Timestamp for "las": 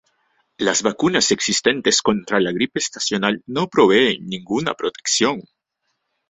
0.57-0.81